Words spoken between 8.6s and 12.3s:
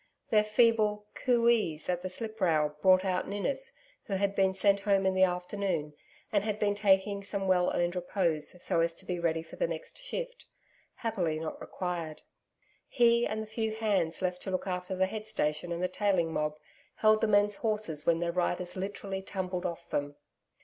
so as to be ready for the next shift happily not required.